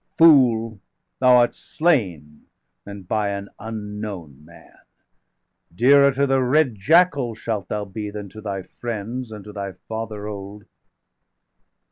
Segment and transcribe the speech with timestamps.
[0.17, 0.79] °536 Fool,
[1.19, 2.47] thou art slain,
[2.87, 4.73] and by an unknown man!
[5.75, 9.53] Dearer to the red jackals° shalt thou be °538 Than to thy friends, and to
[9.53, 10.63] thy father old."